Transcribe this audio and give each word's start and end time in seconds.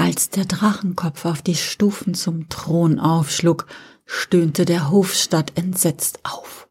Als 0.00 0.30
der 0.30 0.46
Drachenkopf 0.46 1.26
auf 1.26 1.42
die 1.42 1.54
Stufen 1.54 2.14
zum 2.14 2.48
Thron 2.48 2.98
aufschlug, 2.98 3.66
stöhnte 4.06 4.64
der 4.64 4.90
Hofstadt 4.90 5.58
entsetzt 5.58 6.20
auf. 6.22 6.70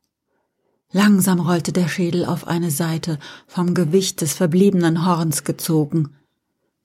Langsam 0.92 1.40
rollte 1.40 1.72
der 1.72 1.88
Schädel 1.90 2.26
auf 2.26 2.48
eine 2.48 2.72
Seite, 2.72 3.20
vom 3.46 3.76
Gewicht 3.76 4.22
des 4.22 4.34
verbliebenen 4.34 5.06
Horns 5.06 5.44
gezogen. 5.44 6.16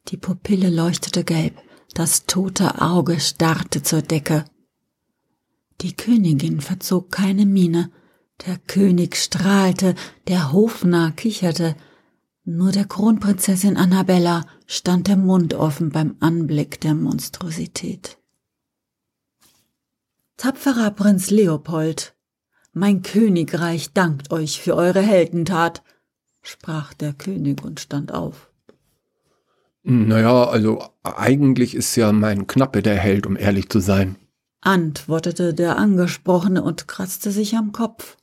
Die 0.09 0.19
Pupille 0.19 0.69
leuchtete 0.69 1.25
gelb, 1.25 1.55
das 1.95 2.27
tote 2.27 2.83
Auge 2.83 3.21
starrte 3.21 3.83
zur 3.83 4.03
Decke. 4.03 4.45
Die 5.81 5.97
Königin 5.97 6.61
verzog 6.61 7.11
keine 7.11 7.47
Miene, 7.47 7.91
der 8.47 8.59
König 8.59 9.17
strahlte, 9.17 9.95
der 10.29 10.53
Hofnarr 10.53 11.13
kicherte, 11.13 11.75
nur 12.45 12.71
der 12.71 12.85
Kronprinzessin 12.85 13.79
Annabella 13.79 14.45
stand 14.67 15.09
der 15.09 15.17
Mund 15.17 15.55
offen 15.55 15.91
beim 15.91 16.17
Anblick 16.21 16.81
der 16.81 16.95
Monstrosität. 16.95 18.19
Tapferer 20.37 20.91
Prinz 20.91 21.31
Leopold, 21.31 22.15
mein 22.73 23.03
Königreich 23.03 23.93
dankt 23.93 24.33
euch 24.33 24.61
für 24.61 24.75
eure 24.75 25.01
Heldentat, 25.01 25.83
sprach 26.43 26.93
der 26.95 27.13
König 27.13 27.65
und 27.65 27.81
stand 27.81 28.13
auf. 28.13 28.51
Naja, 29.85 30.45
also 30.45 30.83
eigentlich 31.03 31.75
ist 31.75 31.95
ja 31.97 32.11
mein 32.13 32.47
Knappe 32.47 32.83
der 32.83 32.97
Held, 32.97 33.27
um 33.27 33.37
ehrlich 33.37 33.69
zu 33.69 33.81
sein, 33.81 34.17
antwortete 34.65 35.55
der 35.55 35.77
Angesprochene 35.77 36.63
und 36.63 36.89
kratzte 36.89 37.31
sich 37.31 37.55
am 37.55 37.73
Kopf. 37.73 38.17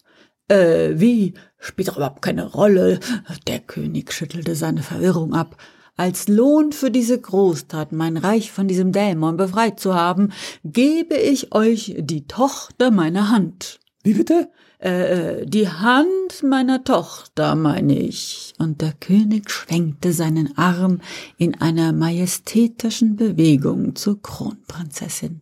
Äh, 0.47 0.99
wie? 0.99 1.35
Spielt 1.59 1.87
doch 1.87 1.97
überhaupt 1.97 2.23
keine 2.23 2.45
Rolle. 2.45 2.99
Der 3.47 3.59
König 3.59 4.11
schüttelte 4.11 4.55
seine 4.55 4.81
Verwirrung 4.81 5.33
ab. 5.33 5.55
Als 5.97 6.27
Lohn 6.27 6.71
für 6.71 6.89
diese 6.89 7.19
Großtat, 7.19 7.91
mein 7.91 8.17
Reich 8.17 8.51
von 8.51 8.67
diesem 8.67 8.91
Dämon 8.91 9.37
befreit 9.37 9.79
zu 9.79 9.93
haben, 9.93 10.29
gebe 10.63 11.15
ich 11.15 11.53
euch 11.53 11.95
die 11.99 12.25
Tochter 12.27 12.91
meiner 12.91 13.29
Hand. 13.29 13.79
Wie 14.03 14.13
bitte? 14.13 14.49
Äh, 14.81 15.41
äh, 15.41 15.45
die 15.45 15.69
Hand 15.69 16.41
meiner 16.43 16.83
Tochter, 16.83 17.55
meine 17.55 17.99
ich. 17.99 18.53
Und 18.57 18.81
der 18.81 18.93
König 18.93 19.51
schwenkte 19.51 20.11
seinen 20.11 20.57
Arm 20.57 21.01
in 21.37 21.61
einer 21.61 21.93
majestätischen 21.93 23.15
Bewegung 23.15 23.95
zur 23.95 24.19
Kronprinzessin. 24.21 25.41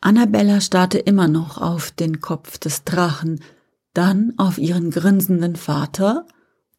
Annabella 0.00 0.60
starrte 0.60 0.98
immer 0.98 1.28
noch 1.28 1.58
auf 1.58 1.92
den 1.92 2.20
Kopf 2.20 2.58
des 2.58 2.82
Drachen, 2.84 3.40
dann 3.94 4.34
auf 4.36 4.58
ihren 4.58 4.90
grinsenden 4.90 5.54
Vater 5.54 6.26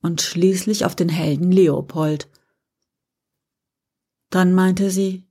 und 0.02 0.22
schließlich 0.22 0.86
auf 0.86 0.96
den 0.96 1.10
Helden 1.10 1.52
Leopold. 1.52 2.28
Dann 4.30 4.54
meinte 4.54 4.92
sie, 4.92 5.28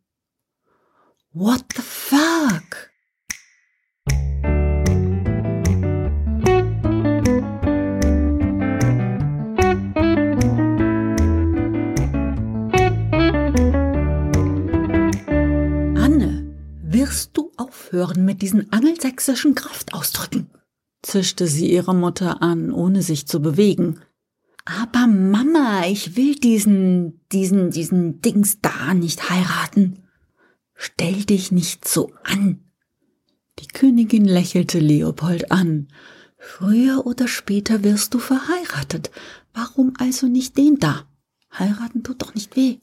What 1.32 1.64
the 1.77 1.82
fuck? 1.82 2.91
Anne, 15.96 16.56
wirst 16.83 17.36
du 17.36 17.52
aufhören 17.56 18.24
mit 18.24 18.42
diesen 18.42 18.72
angelsächsischen 18.72 19.55
Kraftausdrücken? 19.55 20.50
zischte 21.02 21.46
sie 21.46 21.70
ihre 21.70 21.94
Mutter 21.94 22.42
an, 22.42 22.72
ohne 22.72 23.02
sich 23.02 23.28
zu 23.28 23.40
bewegen. 23.40 24.00
Aber 24.69 25.06
Mama, 25.06 25.86
ich 25.86 26.14
will 26.14 26.34
diesen, 26.34 27.20
diesen, 27.33 27.70
diesen 27.70 28.20
Dings 28.20 28.61
da 28.61 28.92
nicht 28.92 29.30
heiraten. 29.30 30.02
Stell 30.74 31.24
dich 31.24 31.50
nicht 31.50 31.88
so 31.88 32.12
an. 32.22 32.61
Die 33.61 33.66
Königin 33.66 34.27
lächelte 34.27 34.78
Leopold 34.78 35.50
an. 35.50 35.89
Früher 36.36 37.06
oder 37.06 37.29
später 37.29 37.83
wirst 37.83 38.12
du 38.12 38.18
verheiratet. 38.18 39.11
Warum 39.55 39.95
also 39.98 40.27
nicht 40.27 40.58
den 40.58 40.79
da? 40.79 41.06
Heiraten 41.58 42.02
tut 42.02 42.20
doch 42.20 42.35
nicht 42.35 42.55
weh. 42.55 42.77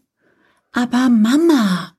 Aber 0.71 1.09
Mama, 1.09 1.95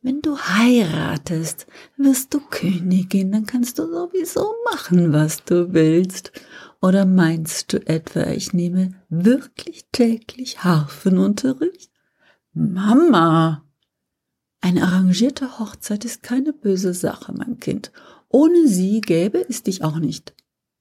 wenn 0.00 0.22
du 0.22 0.38
heiratest, 0.38 1.66
wirst 1.98 2.32
du 2.32 2.40
Königin, 2.40 3.30
dann 3.30 3.44
kannst 3.44 3.78
du 3.78 3.86
sowieso 3.86 4.54
machen, 4.64 5.12
was 5.12 5.44
du 5.44 5.74
willst. 5.74 6.32
Oder 6.82 7.06
meinst 7.06 7.72
du 7.72 7.86
etwa, 7.86 8.26
ich 8.32 8.52
nehme 8.52 8.94
wirklich 9.08 9.86
täglich 9.92 10.64
Harfenunterricht? 10.64 11.92
Mama! 12.52 13.64
Eine 14.60 14.82
arrangierte 14.82 15.60
Hochzeit 15.60 16.04
ist 16.04 16.24
keine 16.24 16.52
böse 16.52 16.92
Sache, 16.92 17.32
mein 17.32 17.60
Kind. 17.60 17.92
Ohne 18.28 18.66
sie 18.66 19.00
gäbe 19.00 19.46
es 19.48 19.62
dich 19.62 19.84
auch 19.84 19.98
nicht. 19.98 20.34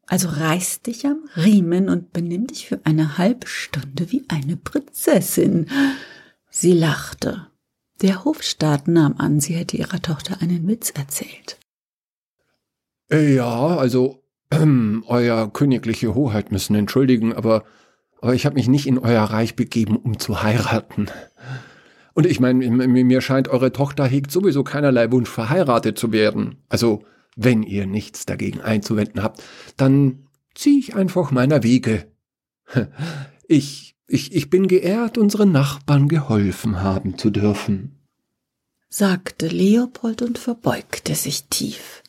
Also 0.07 0.27
reiß 0.27 0.81
dich 0.81 1.05
am 1.05 1.23
Riemen 1.35 1.87
und 1.87 2.11
benimm 2.13 2.47
dich 2.47 2.67
für 2.67 2.81
eine 2.83 3.19
halbe 3.19 3.45
Stunde 3.45 4.11
wie 4.11 4.25
eine 4.27 4.57
Prinzessin. 4.57 5.69
Sie 6.49 6.73
lachte. 6.73 7.47
Der 8.01 8.25
Hofstaat 8.25 8.87
nahm 8.87 9.17
an, 9.17 9.39
sie 9.39 9.53
hätte 9.53 9.77
ihrer 9.77 10.01
Tochter 10.01 10.41
einen 10.41 10.67
Witz 10.67 10.89
erzählt. 10.89 11.59
Äh, 13.11 13.35
ja, 13.35 13.77
also, 13.77 14.20
ähm, 14.51 15.03
euer 15.07 15.51
königliche 15.51 16.13
Hoheit 16.13 16.51
müssen 16.51 16.75
entschuldigen, 16.75 17.33
aber, 17.33 17.63
aber 18.21 18.33
ich 18.33 18.45
habe 18.45 18.55
mich 18.55 18.67
nicht 18.67 18.87
in 18.87 18.99
euer 18.99 19.23
Reich 19.23 19.55
begeben, 19.55 19.95
um 19.95 20.19
zu 20.19 20.43
heiraten. 20.43 21.07
Und 22.13 22.25
ich 22.25 22.39
meine, 22.39 22.67
mir 22.67 23.21
scheint, 23.21 23.47
eure 23.47 23.71
Tochter 23.71 24.05
hegt 24.05 24.31
sowieso 24.31 24.63
keinerlei 24.63 25.11
Wunsch, 25.11 25.29
verheiratet 25.29 25.97
zu 25.97 26.11
werden. 26.11 26.57
Also, 26.67 27.03
wenn 27.37 27.63
ihr 27.63 27.87
nichts 27.87 28.25
dagegen 28.25 28.59
einzuwenden 28.59 29.23
habt, 29.23 29.41
dann 29.77 30.27
zieh 30.53 30.79
ich 30.79 30.95
einfach 30.95 31.31
meiner 31.31 31.63
Wege. 31.63 32.07
Ich 33.53 33.91
ich, 34.11 34.35
ich 34.35 34.49
bin 34.49 34.67
geehrt, 34.67 35.17
unseren 35.17 35.53
Nachbarn 35.53 36.09
geholfen 36.09 36.81
haben 36.81 37.17
zu 37.17 37.29
dürfen, 37.29 37.95
sagte 38.89 39.47
Leopold 39.47 40.21
und 40.21 40.37
verbeugte 40.37 41.15
sich 41.15 41.45
tief. 41.45 42.03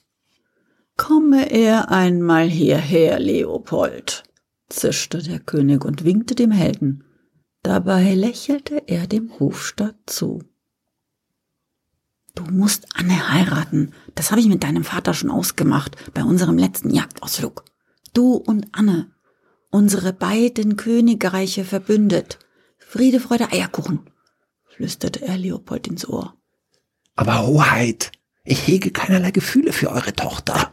Komme 1.03 1.51
er 1.51 1.91
einmal 1.91 2.49
hierher, 2.49 3.19
Leopold, 3.19 4.23
zischte 4.69 5.21
der 5.21 5.41
König 5.41 5.85
und 5.85 6.05
winkte 6.05 6.37
dem 6.37 6.53
Helden. 6.53 7.03
Dabei 7.65 8.15
lächelte 8.15 8.85
er 8.87 9.09
dem 9.09 9.37
Hofstaat 9.41 9.97
zu. 10.07 10.45
Du 12.37 12.45
musst 12.45 12.87
Anne 12.95 13.33
heiraten. 13.33 13.93
Das 14.15 14.31
habe 14.31 14.41
ich 14.41 14.47
mit 14.47 14.63
deinem 14.63 14.85
Vater 14.85 15.13
schon 15.13 15.33
ausgemacht 15.33 15.97
bei 16.15 16.23
unserem 16.23 16.57
letzten 16.57 16.91
Jagdausflug. 16.91 17.65
Du 18.15 18.35
und 18.35 18.69
Anne 18.71 19.11
unsere 19.71 20.13
beiden 20.13 20.77
Königreiche 20.77 21.65
verbündet. 21.65 22.39
Friede, 22.79 23.19
Freude, 23.19 23.51
Eierkuchen, 23.51 24.09
flüsterte 24.69 25.27
er 25.27 25.37
Leopold 25.37 25.89
ins 25.89 26.09
Ohr. 26.09 26.37
Aber 27.17 27.45
Hoheit, 27.45 28.13
ich 28.45 28.69
hege 28.69 28.93
keinerlei 28.93 29.33
Gefühle 29.33 29.73
für 29.73 29.91
eure 29.91 30.15
Tochter. 30.15 30.73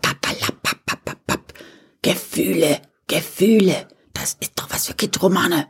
Gefühle, 2.01 2.81
Gefühle, 3.07 3.87
das 4.13 4.37
ist 4.39 4.53
doch 4.55 4.69
was 4.69 4.87
für 4.87 4.93
Kidromane. 4.93 5.67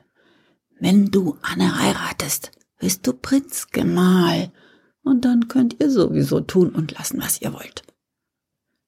Wenn 0.80 1.08
du 1.08 1.38
Anne 1.42 1.80
heiratest, 1.80 2.52
bist 2.80 3.06
du 3.06 3.14
Prinzgemahl, 3.14 4.52
und 5.04 5.26
dann 5.26 5.48
könnt 5.48 5.78
ihr 5.80 5.90
sowieso 5.90 6.40
tun 6.42 6.70
und 6.70 6.98
lassen, 6.98 7.20
was 7.22 7.42
ihr 7.42 7.54
wollt. 7.54 7.84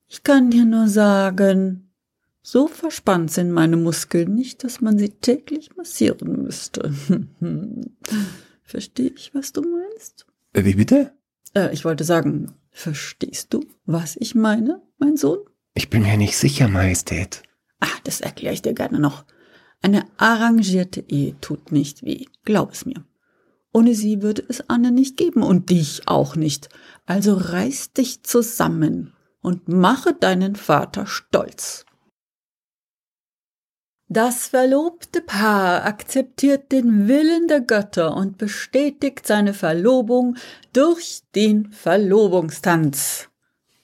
Ich 0.07 0.23
kann 0.23 0.51
dir 0.51 0.65
nur 0.65 0.87
sagen, 0.87 1.91
so 2.41 2.67
verspannt 2.67 3.31
sind 3.31 3.51
meine 3.51 3.77
Muskeln 3.77 4.35
nicht, 4.35 4.63
dass 4.63 4.81
man 4.81 4.97
sie 4.97 5.09
täglich 5.09 5.75
massieren 5.75 6.43
müsste. 6.43 6.93
Verstehe 8.63 9.11
ich, 9.15 9.33
was 9.33 9.51
du 9.53 9.61
meinst? 9.61 10.25
Äh, 10.53 10.65
wie 10.65 10.75
bitte? 10.75 11.13
Äh, 11.53 11.73
ich 11.73 11.85
wollte 11.85 12.03
sagen, 12.03 12.53
verstehst 12.69 13.53
du, 13.53 13.65
was 13.85 14.15
ich 14.17 14.35
meine, 14.35 14.81
mein 14.97 15.17
Sohn? 15.17 15.39
Ich 15.73 15.89
bin 15.89 16.03
mir 16.03 16.17
nicht 16.17 16.37
sicher, 16.37 16.67
Majestät. 16.67 17.43
Ah, 17.79 17.87
das 18.03 18.21
erkläre 18.21 18.53
ich 18.53 18.61
dir 18.61 18.73
gerne 18.73 18.99
noch. 18.99 19.25
Eine 19.81 20.05
arrangierte 20.17 21.03
Ehe 21.07 21.39
tut 21.41 21.71
nicht 21.71 22.03
weh, 22.03 22.25
glaub 22.43 22.71
es 22.71 22.85
mir. 22.85 23.03
Ohne 23.73 23.95
sie 23.95 24.21
würde 24.21 24.43
es 24.47 24.69
Anne 24.69 24.91
nicht 24.91 25.17
geben 25.17 25.43
und 25.43 25.69
dich 25.69 26.07
auch 26.07 26.35
nicht. 26.35 26.69
Also 27.05 27.33
reiß 27.33 27.93
dich 27.93 28.23
zusammen 28.23 29.13
und 29.41 29.69
mache 29.69 30.13
deinen 30.13 30.55
Vater 30.55 31.07
stolz. 31.07 31.85
Das 34.13 34.49
verlobte 34.49 35.21
Paar 35.21 35.85
akzeptiert 35.85 36.73
den 36.73 37.07
Willen 37.07 37.47
der 37.47 37.61
Götter 37.61 38.13
und 38.17 38.37
bestätigt 38.37 39.25
seine 39.25 39.53
Verlobung 39.53 40.35
durch 40.73 41.21
den 41.33 41.71
Verlobungstanz, 41.71 43.29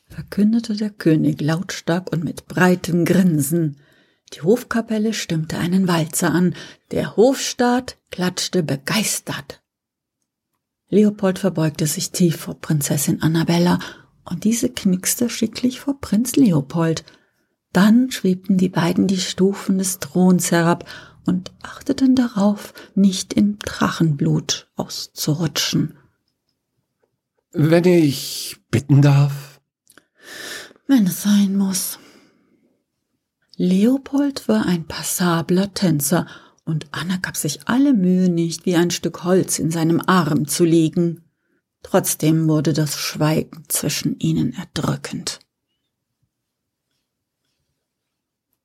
verkündete 0.08 0.76
der 0.76 0.90
König 0.90 1.42
lautstark 1.42 2.12
und 2.12 2.24
mit 2.24 2.48
breitem 2.48 3.06
Grinsen. 3.06 3.78
Die 4.34 4.42
Hofkapelle 4.42 5.14
stimmte 5.14 5.58
einen 5.58 5.88
Walzer 5.88 6.32
an, 6.32 6.56
der 6.92 7.16
Hofstaat 7.16 7.98
klatschte 8.12 8.64
begeistert. 8.64 9.62
Leopold 10.90 11.40
verbeugte 11.40 11.86
sich 11.86 12.12
tief 12.12 12.38
vor 12.38 12.56
Prinzessin 12.60 13.22
Annabella 13.22 13.80
und 14.24 14.44
diese 14.44 14.70
knickste 14.70 15.30
schicklich 15.30 15.80
vor 15.80 16.00
Prinz 16.00 16.36
Leopold. 16.36 17.04
Dann 17.74 18.12
schwebten 18.12 18.58
die 18.58 18.70
beiden 18.70 19.08
die 19.08 19.20
Stufen 19.20 19.78
des 19.78 20.00
Throns 20.00 20.52
herab 20.52 20.90
und 21.26 21.52
achteten 21.62 22.16
darauf, 22.16 22.74
nicht 22.96 23.34
in 23.34 23.60
Drachenblut 23.60 24.70
auszurutschen. 24.76 25.98
Wenn 27.52 27.84
ich 27.86 28.58
bitten 28.72 29.02
darf? 29.02 29.47
Wenn 30.88 31.06
es 31.06 31.22
sein 31.24 31.58
muss. 31.58 32.00
Leopold 33.58 34.48
war 34.48 34.66
ein 34.66 34.86
passabler 34.86 35.74
Tänzer, 35.74 36.28
und 36.64 36.88
Anna 36.92 37.18
gab 37.18 37.38
sich 37.38 37.68
alle 37.68 37.94
Mühe 37.94 38.30
nicht, 38.30 38.66
wie 38.66 38.76
ein 38.76 38.92
Stück 38.92 39.24
Holz 39.24 39.58
in 39.60 39.72
seinem 39.72 40.02
Arm 40.06 40.48
zu 40.48 40.64
liegen. 40.64 41.24
Trotzdem 41.82 42.48
wurde 42.48 42.74
das 42.74 42.98
Schweigen 42.98 43.64
zwischen 43.68 44.20
ihnen 44.20 44.54
erdrückend. 44.54 45.40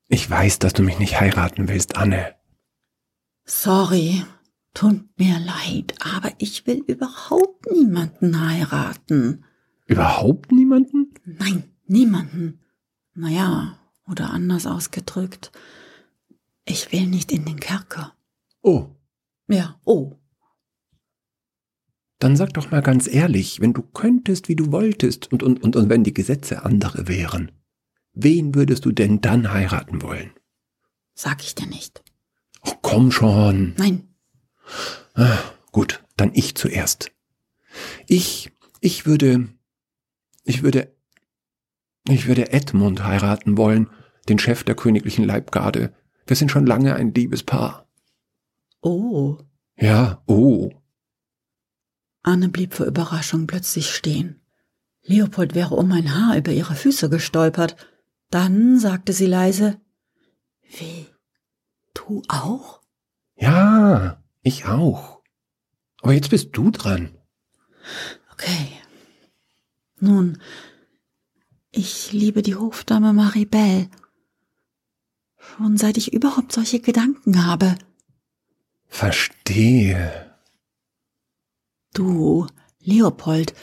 Ich 0.08 0.28
weiß, 0.28 0.58
dass 0.58 0.72
du 0.74 0.82
mich 0.82 0.98
nicht 0.98 1.20
heiraten 1.20 1.68
willst, 1.68 1.96
Anne. 1.96 2.34
Sorry, 3.44 4.24
tut 4.74 5.04
mir 5.16 5.38
leid, 5.38 5.94
aber 6.00 6.32
ich 6.38 6.66
will 6.66 6.82
überhaupt 6.86 7.70
niemanden 7.70 8.46
heiraten. 8.46 9.44
Überhaupt 9.86 10.52
niemanden? 10.52 11.14
Nein, 11.24 11.71
niemanden. 11.92 12.60
Naja, 13.14 13.78
oder 14.08 14.30
anders 14.30 14.66
ausgedrückt, 14.66 15.52
ich 16.64 16.92
will 16.92 17.06
nicht 17.06 17.30
in 17.30 17.44
den 17.44 17.60
Kerker. 17.60 18.14
Oh. 18.62 18.88
Ja, 19.48 19.80
oh. 19.84 20.16
Dann 22.18 22.36
sag 22.36 22.54
doch 22.54 22.70
mal 22.70 22.82
ganz 22.82 23.08
ehrlich, 23.08 23.60
wenn 23.60 23.72
du 23.72 23.82
könntest, 23.82 24.48
wie 24.48 24.56
du 24.56 24.70
wolltest, 24.70 25.32
und, 25.32 25.42
und, 25.42 25.62
und, 25.62 25.76
und 25.76 25.88
wenn 25.88 26.04
die 26.04 26.14
Gesetze 26.14 26.64
andere 26.64 27.08
wären, 27.08 27.50
wen 28.12 28.54
würdest 28.54 28.84
du 28.84 28.92
denn 28.92 29.20
dann 29.20 29.52
heiraten 29.52 30.02
wollen? 30.02 30.30
Sag 31.14 31.42
ich 31.42 31.54
dir 31.54 31.66
nicht. 31.66 32.02
Ach, 32.62 32.74
komm 32.80 33.10
schon. 33.10 33.74
Nein. 33.76 34.14
Ah, 35.14 35.38
gut, 35.72 36.02
dann 36.16 36.30
ich 36.32 36.54
zuerst. 36.54 37.10
Ich, 38.06 38.52
ich 38.80 39.04
würde, 39.04 39.48
ich 40.44 40.62
würde, 40.62 40.94
ich 42.08 42.26
würde 42.26 42.52
Edmund 42.52 43.04
heiraten 43.04 43.56
wollen, 43.56 43.88
den 44.28 44.38
Chef 44.38 44.64
der 44.64 44.74
königlichen 44.74 45.24
Leibgarde, 45.24 45.92
wir 46.26 46.36
sind 46.36 46.50
schon 46.50 46.66
lange 46.66 46.94
ein 46.94 47.12
Liebespaar. 47.12 47.86
Oh. 48.80 49.38
Ja, 49.76 50.22
oh. 50.26 50.70
Anne 52.22 52.48
blieb 52.48 52.74
vor 52.74 52.86
Überraschung 52.86 53.46
plötzlich 53.46 53.90
stehen. 53.90 54.40
Leopold 55.02 55.54
wäre 55.54 55.74
um 55.74 55.90
ein 55.90 56.14
Haar 56.14 56.36
über 56.36 56.52
ihre 56.52 56.74
Füße 56.74 57.10
gestolpert. 57.10 57.76
Dann 58.30 58.78
sagte 58.78 59.12
sie 59.12 59.26
leise, 59.26 59.80
Wie? 60.62 61.08
Du 61.94 62.22
auch? 62.28 62.80
Ja, 63.34 64.22
ich 64.42 64.66
auch. 64.66 65.22
Aber 66.00 66.12
jetzt 66.12 66.30
bist 66.30 66.50
du 66.52 66.70
dran. 66.70 67.16
Okay. 68.32 68.72
Nun, 69.98 70.38
ich 71.72 72.12
liebe 72.12 72.42
die 72.42 72.54
Hofdame 72.54 73.12
Maribel 73.12 73.88
Schon 75.42 75.76
seit 75.76 75.96
ich 75.96 76.12
überhaupt 76.12 76.52
solche 76.52 76.80
Gedanken 76.80 77.44
habe. 77.44 77.76
Verstehe. 78.86 80.34
Du, 81.92 82.46
Leopold, 82.80 83.54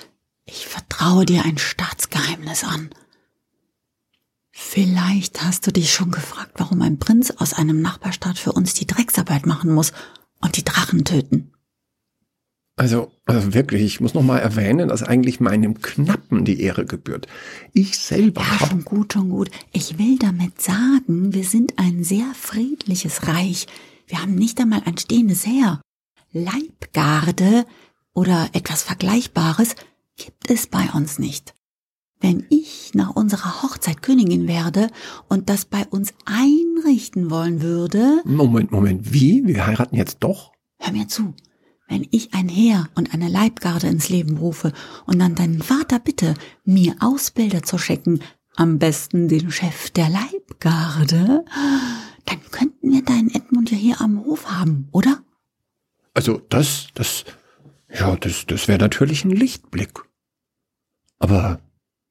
ich 0.46 0.68
vertraue 0.68 1.26
dir 1.26 1.46
ein 1.46 1.58
Staatsgeheimnis 1.58 2.64
an. 2.64 2.90
Vielleicht 4.52 5.42
hast 5.42 5.66
du 5.66 5.72
dich 5.72 5.94
schon 5.94 6.12
gefragt, 6.12 6.54
warum 6.56 6.82
ein 6.82 7.00
Prinz 7.00 7.32
aus 7.32 7.54
einem 7.54 7.82
Nachbarstaat 7.82 8.38
für 8.38 8.52
uns 8.52 8.74
die 8.74 8.86
Drecksarbeit 8.88 9.46
machen 9.46 9.74
muss 9.74 9.94
und 10.42 10.58
die 10.58 10.66
Drachen 10.66 11.06
töten. 11.06 11.54
Also, 12.80 13.12
also 13.26 13.54
wirklich, 13.54 13.82
ich 13.84 14.00
muss 14.00 14.14
noch 14.14 14.24
mal 14.24 14.38
erwähnen, 14.38 14.88
dass 14.88 15.04
eigentlich 15.04 15.42
meinem 15.42 15.82
Knappen 15.82 16.46
die 16.46 16.62
Ehre 16.62 16.86
gebührt. 16.86 17.28
Ich 17.74 18.00
selber 18.00 18.40
Ja, 18.40 18.68
schon 18.68 18.86
gut, 18.86 19.12
schon 19.12 19.30
gut. 19.30 19.52
Ich 19.74 20.00
will 20.00 20.18
damit 20.18 20.62
sagen, 20.62 21.34
wir 21.34 21.44
sind 21.44 21.78
ein 21.78 22.06
sehr 22.06 22.34
friedliches 22.34 23.28
Reich. 23.28 23.68
Wir 24.08 24.22
haben 24.22 24.34
nicht 24.34 24.62
einmal 24.62 24.82
ein 24.86 24.98
stehendes 24.98 25.46
Heer. 25.46 25.82
Leibgarde 26.32 27.66
oder 28.14 28.48
etwas 28.54 28.84
Vergleichbares 28.84 29.76
gibt 30.16 30.50
es 30.50 30.68
bei 30.68 30.88
uns 30.94 31.20
nicht. 31.20 31.56
Wenn 32.22 32.46
ich 32.50 32.92
nach 32.94 33.14
unserer 33.14 33.62
Hochzeit 33.62 34.02
Königin 34.02 34.48
werde 34.48 34.88
und 35.28 35.50
das 35.50 35.66
bei 35.66 35.86
uns 35.86 36.14
einrichten 36.24 37.30
wollen 37.30 37.62
würde. 37.62 38.22
Moment, 38.24 38.72
Moment, 38.72 39.12
wie? 39.12 39.46
Wir 39.46 39.68
heiraten 39.68 39.98
jetzt 39.98 40.20
doch? 40.22 40.54
Hör 40.80 40.94
mir 40.94 41.10
zu 41.10 41.34
wenn 41.90 42.08
ich 42.12 42.34
ein 42.34 42.48
Heer 42.48 42.88
und 42.96 43.14
eine 43.14 43.28
Leibgarde 43.28 43.88
ins 43.88 44.10
Leben 44.10 44.38
rufe 44.38 44.72
und 45.06 45.20
dann 45.20 45.36
deinen 45.36 45.62
Vater 45.62 46.00
bitte, 46.00 46.36
mir 46.64 46.96
Ausbilder 47.00 47.64
zu 47.64 47.78
schicken, 47.78 48.22
am 48.56 48.78
besten 48.78 49.28
den 49.28 49.52
Chef 49.52 49.90
der 49.90 50.10
Leibgarde, 50.10 51.44
dann 52.26 52.42
könnten 52.52 52.92
wir 52.92 53.04
deinen 53.04 53.34
Edmund 53.34 53.72
ja 53.72 53.78
hier 53.78 54.02
am 54.02 54.24
Hof 54.24 54.50
haben, 54.52 54.88
oder? 54.92 55.24
Also 56.14 56.42
das, 56.50 56.88
das, 56.94 57.26
ja, 57.92 58.16
das, 58.16 58.46
das 58.46 58.68
wäre 58.68 58.80
natürlich 58.80 59.26
ein 59.26 59.32
Lichtblick. 59.32 60.00
Aber, 61.18 61.60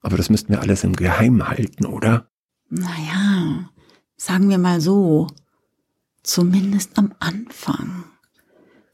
aber 0.01 0.17
das 0.17 0.29
müssten 0.29 0.53
wir 0.53 0.61
alles 0.61 0.85
im 0.85 0.97
Geheim 0.97 1.47
halten, 1.49 1.87
oder? 1.87 2.29
Naja, 2.69 3.71
sagen 4.17 4.51
wir 4.51 4.59
mal 4.59 4.81
so, 4.81 5.29
zumindest 6.23 6.99
am 6.99 7.15
Anfang. 7.21 8.05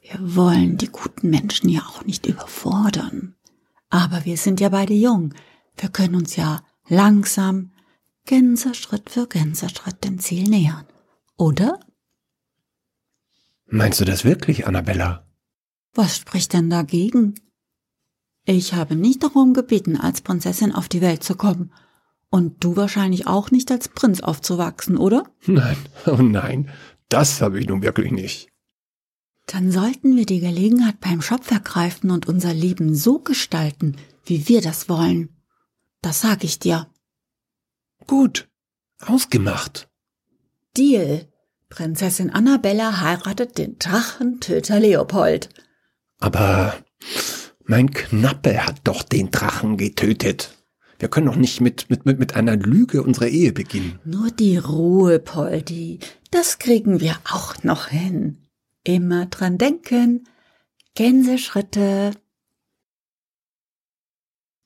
Wir 0.07 0.37
wollen 0.37 0.77
die 0.77 0.89
guten 0.89 1.31
Menschen 1.31 1.71
ja 1.71 1.81
auch 1.81 2.05
nicht 2.05 2.27
überfordern. 2.27 3.37
Aber 3.89 4.27
wir 4.27 4.37
sind 4.37 4.61
ja 4.61 4.69
beide 4.69 4.93
jung. 4.93 5.33
Wir 5.77 5.89
können 5.89 6.15
uns 6.15 6.37
ja 6.37 6.63
langsam, 6.89 7.73
Gänseschritt 8.27 9.09
für 9.09 9.27
Gänseschritt 9.27 10.05
dem 10.05 10.19
Ziel 10.19 10.49
nähern. 10.49 10.85
Oder? 11.39 11.81
Meinst 13.67 13.99
du 14.01 14.05
das 14.05 14.25
wirklich, 14.25 14.67
Annabella? 14.67 15.27
Was 15.95 16.17
spricht 16.19 16.53
denn 16.53 16.69
dagegen? 16.69 17.41
Ich 18.45 18.75
habe 18.75 18.97
nicht 18.97 19.23
darum 19.23 19.55
gebeten, 19.55 19.97
als 19.97 20.21
Prinzessin 20.21 20.73
auf 20.73 20.89
die 20.89 21.01
Welt 21.01 21.25
zu 21.25 21.35
kommen. 21.35 21.73
Und 22.29 22.63
du 22.63 22.77
wahrscheinlich 22.77 23.27
auch 23.27 23.51
nicht 23.51 23.71
als 23.71 23.89
Prinz 23.89 24.21
aufzuwachsen, 24.21 24.99
oder? 24.99 25.25
Nein, 25.47 25.79
oh 26.07 26.21
nein, 26.21 26.69
das 27.09 27.41
habe 27.41 27.59
ich 27.59 27.69
nun 27.69 27.83
wirklich 27.83 28.13
nicht. 28.13 28.54
Dann 29.47 29.71
sollten 29.71 30.17
wir 30.17 30.27
die 30.27 30.41
Gelegenheit 30.41 31.01
beim 31.01 31.21
Schopf 31.21 31.51
ergreifen 31.51 32.11
und 32.11 32.27
unser 32.27 32.55
Leben 32.55 32.95
so 32.95 33.19
gestalten, 33.19 33.97
wie 34.25 34.49
wir 34.49 34.63
das 34.63 34.89
wollen. 34.89 35.29
Das 36.01 36.21
sag 36.21 36.45
ich 36.45 36.59
dir. 36.59 36.89
Gut, 38.07 38.49
ausgemacht. 39.01 39.89
Deal. 40.77 41.29
Prinzessin 41.69 42.31
Annabella 42.31 43.01
heiratet 43.01 43.59
den 43.59 43.79
Drachentöter 43.79 44.79
Leopold. 44.81 45.49
Aber 46.21 46.75
mein 47.65 47.91
Knappe 47.91 48.65
hat 48.65 48.81
doch 48.85 49.03
den 49.03 49.31
Drachen 49.31 49.77
getötet. 49.77 50.55
Wir 50.99 51.09
können 51.09 51.27
doch 51.27 51.37
nicht 51.37 51.61
mit, 51.61 51.91
mit, 51.91 52.07
mit, 52.07 52.19
mit 52.19 52.37
einer 52.37 52.57
Lüge 52.57 53.03
unsere 53.03 53.29
Ehe 53.29 53.53
beginnen. 53.53 53.99
Nur 54.05 54.31
die 54.31 54.57
Ruhe, 54.57 55.19
Poldi. 55.19 55.99
Das 56.31 56.59
kriegen 56.59 57.01
wir 57.01 57.17
auch 57.31 57.63
noch 57.63 57.89
hin. 57.89 58.44
Immer 58.85 59.27
dran 59.27 59.57
denken. 59.57 60.29
Gänseschritte. 60.95 62.13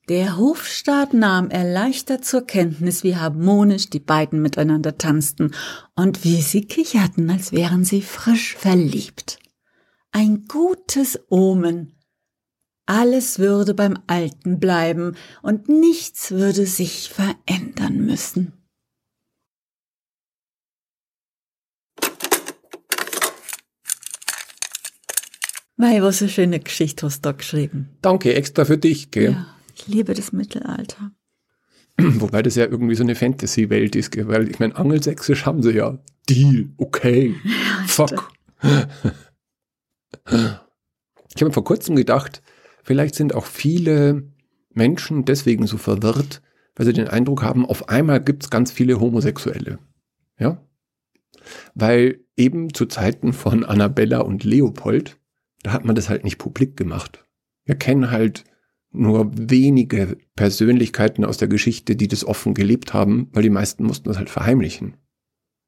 Der 0.09 0.37
Hofstaat 0.37 1.13
nahm 1.13 1.49
erleichtert 1.49 2.25
zur 2.25 2.45
Kenntnis, 2.45 3.03
wie 3.03 3.15
harmonisch 3.15 3.89
die 3.89 3.99
beiden 3.99 4.41
miteinander 4.41 4.97
tanzten 4.97 5.55
und 5.95 6.23
wie 6.25 6.41
sie 6.41 6.65
kicherten, 6.65 7.29
als 7.29 7.51
wären 7.51 7.85
sie 7.85 8.01
frisch 8.01 8.55
verliebt. 8.55 9.39
Ein 10.11 10.45
gutes 10.47 11.19
Omen. 11.29 11.95
Alles 12.87 13.37
würde 13.39 13.75
beim 13.75 13.99
Alten 14.07 14.59
bleiben 14.59 15.15
und 15.43 15.69
nichts 15.69 16.31
würde 16.31 16.65
sich 16.65 17.09
verändern 17.09 18.03
müssen. 18.05 18.58
Mei, 25.79 26.01
was 26.01 26.21
eine 26.21 26.29
schöne 26.29 26.59
Geschichte 26.59 27.05
hast 27.05 27.23
du 27.23 27.29
da 27.29 27.31
geschrieben. 27.31 27.87
Danke, 28.01 28.33
extra 28.33 28.65
für 28.65 28.77
dich, 28.77 29.11
gell? 29.11 29.31
Ja, 29.31 29.47
ich 29.73 29.87
liebe 29.87 30.13
das 30.13 30.33
Mittelalter. 30.33 31.11
Wobei 31.97 32.41
das 32.41 32.55
ja 32.55 32.65
irgendwie 32.65 32.95
so 32.95 33.03
eine 33.03 33.15
Fantasy-Welt 33.15 33.95
ist, 33.95 34.11
gell? 34.11 34.27
weil 34.27 34.49
ich 34.49 34.59
meine, 34.59 34.75
Angelsächsisch 34.75 35.45
haben 35.45 35.63
sie 35.63 35.71
ja. 35.71 35.97
Deal, 36.27 36.67
okay, 36.75 37.33
fuck. 37.87 38.29
ich 41.33 41.41
habe 41.41 41.53
vor 41.53 41.63
kurzem 41.63 41.95
gedacht, 41.95 42.41
vielleicht 42.83 43.15
sind 43.15 43.33
auch 43.33 43.45
viele 43.45 44.33
Menschen 44.73 45.23
deswegen 45.23 45.65
so 45.65 45.77
verwirrt, 45.77 46.41
weil 46.75 46.87
sie 46.87 46.93
den 46.93 47.07
Eindruck 47.07 47.41
haben, 47.41 47.65
auf 47.65 47.87
einmal 47.87 48.21
gibt 48.21 48.43
es 48.43 48.49
ganz 48.49 48.73
viele 48.73 48.99
Homosexuelle. 48.99 49.79
Ja? 50.37 50.61
Weil 51.73 52.19
eben 52.35 52.73
zu 52.73 52.85
Zeiten 52.85 53.31
von 53.31 53.63
Annabella 53.63 54.19
und 54.19 54.43
Leopold, 54.43 55.18
da 55.63 55.71
hat 55.73 55.85
man 55.85 55.95
das 55.95 56.09
halt 56.09 56.23
nicht 56.23 56.37
publik 56.37 56.77
gemacht. 56.77 57.25
Wir 57.65 57.75
kennen 57.75 58.11
halt 58.11 58.43
nur 58.91 59.31
wenige 59.35 60.17
Persönlichkeiten 60.35 61.23
aus 61.23 61.37
der 61.37 61.47
Geschichte, 61.47 61.95
die 61.95 62.07
das 62.07 62.25
offen 62.25 62.53
gelebt 62.53 62.93
haben, 62.93 63.29
weil 63.33 63.43
die 63.43 63.49
meisten 63.51 63.83
mussten 63.83 64.07
das 64.09 64.17
halt 64.17 64.29
verheimlichen. 64.29 64.95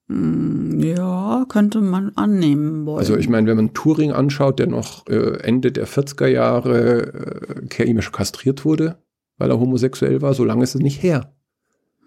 Hm, 0.08 0.80
Ja, 0.82 1.46
könnte 1.48 1.82
man 1.82 2.16
annehmen 2.16 2.86
wollen. 2.86 2.98
Also 3.00 3.16
ich 3.18 3.30
meine, 3.30 3.48
wenn 3.48 3.58
man 3.58 3.74
Turing 3.74 4.12
anschaut, 4.12 4.58
der 4.60 4.68
noch 4.68 5.06
äh, 5.08 5.38
Ende 5.44 5.72
der 5.72 5.88
40er 5.88 6.28
Jahre 6.28 7.14
äh, 7.14 7.68
chemisch 7.70 8.12
kastriert 8.12 8.66
wurde, 8.66 8.98
weil 9.38 9.52
er 9.52 9.60
homosexuell 9.60 10.22
war, 10.22 10.34
so 10.34 10.44
lange 10.44 10.64
ist 10.64 10.74
es 10.76 10.82
nicht 10.82 11.04
her. 11.04 11.36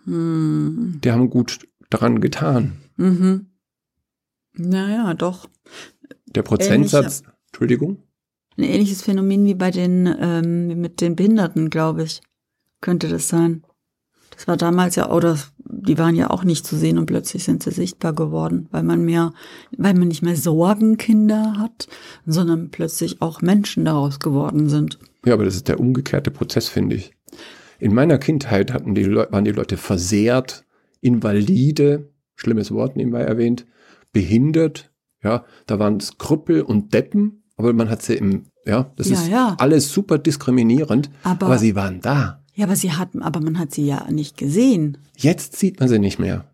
hm. 0.05 1.01
Die 1.05 1.13
haben 1.13 1.31
gut 1.31 1.61
daran 1.91 2.21
getan. 2.21 2.73
Mhm. 2.97 3.47
Naja, 4.57 5.15
doch. 5.15 5.49
Der 6.27 6.43
Prozentsatz, 6.43 7.23
Entschuldigung, 7.55 8.03
Ein 8.57 8.65
ähnliches 8.65 9.03
Phänomen 9.03 9.45
wie 9.47 9.55
bei 9.55 9.71
den, 9.71 10.13
ähm, 10.21 10.81
mit 10.81 11.01
den 11.01 11.15
Behinderten, 11.15 11.71
glaube 11.71 12.03
ich. 12.03 12.21
Könnte 12.81 13.09
das 13.09 13.29
sein. 13.29 13.63
Das 14.33 14.49
war 14.49 14.57
damals 14.57 14.97
ja, 14.97 15.09
oder 15.13 15.39
die 15.59 15.97
waren 15.97 16.17
ja 16.17 16.31
auch 16.31 16.43
nicht 16.43 16.67
zu 16.67 16.75
sehen 16.75 16.99
und 16.99 17.07
plötzlich 17.07 17.45
sind 17.45 17.63
sie 17.63 17.71
sichtbar 17.71 18.13
geworden, 18.13 18.67
weil 18.73 18.83
man 18.83 19.05
mehr, 19.05 19.33
weil 19.79 19.95
man 19.95 20.09
nicht 20.09 20.23
mehr 20.23 20.35
Sorgenkinder 20.35 21.55
hat, 21.57 21.87
sondern 22.27 22.71
plötzlich 22.71 23.23
auch 23.23 23.41
Menschen 23.41 23.85
daraus 23.85 24.19
geworden 24.19 24.69
sind. 24.69 24.99
Ja, 25.25 25.35
aber 25.35 25.45
das 25.45 25.55
ist 25.55 25.69
der 25.69 25.79
umgekehrte 25.79 26.33
Prozess, 26.33 26.69
finde 26.69 26.97
ich. 26.97 27.15
In 27.79 27.95
meiner 27.95 28.19
Kindheit 28.19 28.73
hatten 28.73 28.97
die 28.97 29.07
waren 29.15 29.45
die 29.45 29.53
Leute 29.53 29.77
versehrt, 29.77 30.65
invalide, 31.01 32.11
schlimmes 32.35 32.73
Wort 32.73 32.97
nebenbei 32.97 33.23
erwähnt, 33.23 33.65
behindert, 34.13 34.91
ja, 35.23 35.45
da 35.67 35.79
waren 35.79 35.97
es 35.97 36.19
Krüppel 36.19 36.63
und 36.63 36.93
Deppen, 36.93 37.44
aber 37.57 37.73
man 37.73 37.89
hat 37.91 38.03
sie 38.03 38.15
im, 38.15 38.45
ja, 38.67 38.91
das 38.97 39.09
Ja, 39.09 39.15
ist 39.17 39.29
ja. 39.29 39.57
alles 39.59 39.93
super 39.93 40.19
diskriminierend, 40.19 41.11
Aber- 41.23 41.47
aber 41.47 41.59
sie 41.59 41.75
waren 41.75 42.01
da. 42.01 42.43
Ja, 42.55 42.67
aber 42.67 42.77
sie 42.77 42.93
hatten, 42.93 43.23
aber 43.23 43.41
man 43.41 43.59
hat 43.59 43.73
sie 43.75 43.85
ja 43.87 44.09
nicht 44.11 44.37
gesehen. 44.37 44.99
Jetzt 45.17 45.57
sieht 45.57 45.81
man 45.81 45.89
sie 45.89 45.99
nicht 45.99 46.19
mehr. 46.19 46.51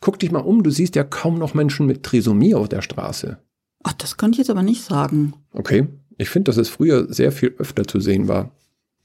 Guck 0.00 0.18
dich 0.18 0.30
mal 0.30 0.40
um, 0.40 0.62
du 0.62 0.70
siehst 0.70 0.94
ja 0.96 1.04
kaum 1.04 1.38
noch 1.38 1.54
Menschen 1.54 1.86
mit 1.86 2.02
Trisomie 2.02 2.54
auf 2.54 2.68
der 2.68 2.82
Straße. 2.82 3.38
Ach, 3.82 3.92
das 3.94 4.16
kann 4.18 4.32
ich 4.32 4.38
jetzt 4.38 4.50
aber 4.50 4.62
nicht 4.62 4.82
sagen. 4.84 5.34
Okay, 5.52 5.88
ich 6.18 6.28
finde, 6.28 6.50
dass 6.50 6.58
es 6.58 6.68
früher 6.68 7.12
sehr 7.12 7.32
viel 7.32 7.54
öfter 7.58 7.86
zu 7.86 8.00
sehen 8.00 8.28
war. 8.28 8.50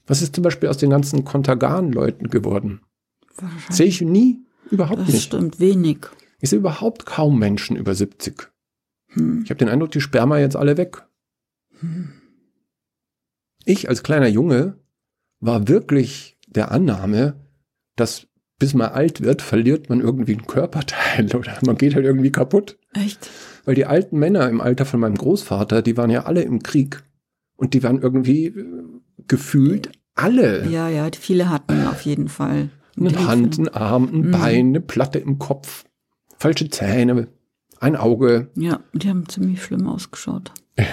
Was 0.06 0.20
ist 0.22 0.34
zum 0.34 0.42
Beispiel 0.44 0.68
aus 0.68 0.76
den 0.78 0.90
ganzen 0.90 1.24
Kontergan-Leuten 1.24 2.28
geworden? 2.28 2.80
Wahrscheinlich. 3.36 3.70
Sehe 3.76 3.86
ich 3.86 4.00
nie, 4.02 4.40
überhaupt 4.70 5.00
Das 5.00 5.08
nicht. 5.08 5.22
stimmt, 5.22 5.60
wenig. 5.60 5.98
Ich 6.40 6.50
sehe 6.50 6.58
überhaupt 6.58 7.06
kaum 7.06 7.38
Menschen 7.38 7.76
über 7.76 7.94
70. 7.94 8.50
Hm. 9.10 9.42
Ich 9.44 9.50
habe 9.50 9.58
den 9.58 9.68
Eindruck, 9.68 9.90
die 9.90 10.00
wir 10.00 10.38
jetzt 10.40 10.56
alle 10.56 10.76
weg. 10.76 11.06
Ich 13.64 13.88
als 13.88 14.02
kleiner 14.02 14.28
Junge 14.28 14.78
war 15.40 15.68
wirklich 15.68 16.38
der 16.46 16.70
Annahme, 16.70 17.34
dass 17.96 18.26
bis 18.58 18.74
man 18.74 18.90
alt 18.90 19.22
wird, 19.22 19.40
verliert 19.40 19.88
man 19.88 20.00
irgendwie 20.00 20.34
ein 20.34 20.46
Körperteil 20.46 21.24
oder 21.34 21.58
man 21.64 21.78
geht 21.78 21.94
halt 21.94 22.04
irgendwie 22.04 22.30
kaputt. 22.30 22.78
Echt? 22.92 23.28
Weil 23.64 23.74
die 23.74 23.86
alten 23.86 24.18
Männer 24.18 24.48
im 24.48 24.60
Alter 24.60 24.84
von 24.84 25.00
meinem 25.00 25.16
Großvater, 25.16 25.82
die 25.82 25.96
waren 25.96 26.10
ja 26.10 26.24
alle 26.24 26.42
im 26.42 26.62
Krieg. 26.62 27.02
Und 27.56 27.74
die 27.74 27.82
waren 27.82 28.00
irgendwie 28.00 28.46
äh, 28.46 28.84
gefühlt 29.26 29.90
alle. 30.14 30.68
Ja, 30.68 30.88
ja, 30.88 31.08
viele 31.18 31.48
hatten 31.48 31.86
auf 31.86 32.02
jeden 32.02 32.28
Fall. 32.28 32.68
Eine 32.98 33.26
Hand, 33.26 33.58
ein 33.58 33.68
Arm, 33.68 34.10
ein 34.12 34.26
Mhm. 34.26 34.30
Bein, 34.30 34.66
eine 34.68 34.80
Platte 34.80 35.18
im 35.18 35.38
Kopf, 35.38 35.84
falsche 36.36 36.68
Zähne, 36.68 37.28
ein 37.80 37.96
Auge. 37.96 38.50
Ja, 38.54 38.80
die 38.92 39.08
haben 39.08 39.28
ziemlich 39.28 39.62
schlimm 39.62 39.86
ausgeschaut. 39.88 40.52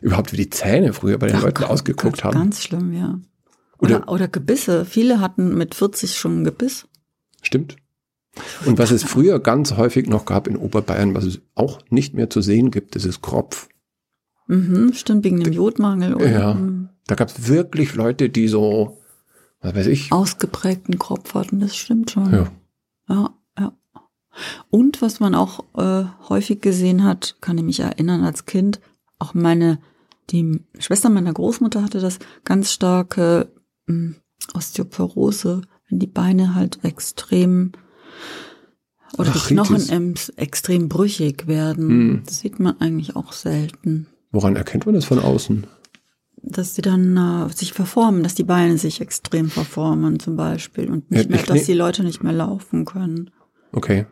Überhaupt 0.00 0.32
wie 0.32 0.36
die 0.36 0.50
Zähne 0.50 0.92
früher 0.92 1.18
bei 1.18 1.26
den 1.26 1.36
Ach, 1.36 1.42
Leuten 1.42 1.62
ganz- 1.62 1.70
ausgeguckt 1.72 2.22
haben. 2.22 2.34
Ganz 2.34 2.62
schlimm, 2.62 2.92
ja. 2.92 3.18
Oder- 3.78 3.96
Oder, 4.02 4.08
oder 4.08 4.28
Gebisse. 4.28 4.84
Viele 4.84 5.20
hatten 5.20 5.56
mit 5.56 5.74
40 5.74 6.16
schon 6.16 6.40
ein 6.42 6.44
Gebiss. 6.44 6.86
Stimmt. 7.42 7.76
Und 8.66 8.78
was 8.78 8.92
es 8.92 9.02
früher 9.02 9.40
ganz 9.40 9.76
häufig 9.76 10.08
noch 10.08 10.24
gab 10.24 10.46
in 10.46 10.56
Oberbayern, 10.56 11.14
was 11.14 11.24
es 11.24 11.40
auch 11.56 11.80
nicht 11.90 12.14
mehr 12.14 12.30
zu 12.30 12.40
sehen 12.40 12.70
gibt, 12.70 12.94
das 12.94 13.04
ist 13.04 13.20
Kropf. 13.22 13.68
Mhm, 14.46 14.92
stimmt, 14.94 15.24
wegen 15.24 15.42
dem 15.42 15.52
Jodmangel. 15.52 16.14
Oder? 16.14 16.30
Ja. 16.30 16.58
Da 17.06 17.14
gab 17.16 17.28
es 17.28 17.48
wirklich 17.48 17.94
Leute, 17.94 18.28
die 18.30 18.46
so, 18.48 18.98
was 19.60 19.74
weiß 19.74 19.86
ich, 19.88 20.12
Ausgeprägten 20.12 20.98
Kropf 20.98 21.34
hatten, 21.34 21.58
das 21.58 21.76
stimmt 21.76 22.10
schon. 22.12 22.32
Ja, 22.32 22.48
ja. 23.08 23.30
Und 24.70 25.02
was 25.02 25.20
man 25.20 25.34
auch 25.34 25.64
äh, 25.76 26.04
häufig 26.28 26.60
gesehen 26.60 27.04
hat, 27.04 27.36
kann 27.40 27.58
ich 27.58 27.64
mich 27.64 27.80
erinnern 27.80 28.22
als 28.24 28.46
Kind, 28.46 28.80
auch 29.18 29.34
meine, 29.34 29.78
die 30.30 30.60
Schwester 30.78 31.10
meiner 31.10 31.32
Großmutter 31.32 31.82
hatte 31.82 32.00
das 32.00 32.18
ganz 32.44 32.72
starke 32.72 33.50
mh, 33.86 34.14
Osteoporose, 34.54 35.62
wenn 35.88 35.98
die 35.98 36.06
Beine 36.06 36.54
halt 36.54 36.84
extrem 36.84 37.72
oder 39.14 39.30
die 39.32 39.38
Arthritis. 39.38 39.88
Knochen 39.88 40.14
extrem 40.36 40.88
brüchig 40.88 41.46
werden. 41.46 41.88
Hm. 41.88 42.22
Das 42.26 42.40
sieht 42.40 42.60
man 42.60 42.78
eigentlich 42.80 43.16
auch 43.16 43.32
selten. 43.32 44.06
woran 44.30 44.56
erkennt 44.56 44.84
man 44.86 44.94
das 44.94 45.06
von 45.06 45.18
außen? 45.18 45.66
Dass 46.42 46.74
die 46.74 46.82
dann 46.82 47.16
äh, 47.16 47.48
sich 47.52 47.72
verformen, 47.72 48.22
dass 48.22 48.34
die 48.34 48.44
Beine 48.44 48.78
sich 48.78 49.00
extrem 49.00 49.50
verformen 49.50 50.20
zum 50.20 50.36
Beispiel 50.36 50.88
und 50.90 51.10
nicht 51.10 51.24
Ja, 51.24 51.30
mehr, 51.30 51.40
ich- 51.40 51.46
dass 51.46 51.64
die 51.64 51.72
Leute 51.72 52.04
nicht 52.04 52.22
mehr 52.22 52.32
laufen 52.34 52.84
können. 52.84 53.30
Okay. 53.72 54.06